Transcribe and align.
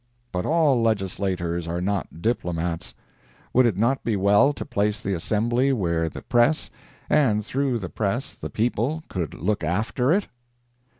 But 0.31 0.47
all 0.47 0.81
Legislators 0.81 1.67
are 1.67 1.79
not 1.79 2.23
diplomats. 2.23 2.95
Would 3.53 3.67
it 3.67 3.77
not 3.77 4.03
be 4.03 4.15
well 4.15 4.51
to 4.51 4.65
place 4.65 4.99
the 4.99 5.13
Assembly 5.13 5.71
where 5.73 6.09
the 6.09 6.23
press, 6.23 6.71
and 7.07 7.45
through 7.45 7.77
the 7.77 7.87
press 7.87 8.33
the 8.33 8.49
people, 8.49 9.03
could 9.09 9.35
look 9.35 9.63
after 9.63 10.11
it? 10.11 10.27